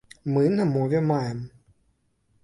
[0.35, 1.39] Мы на мове маем.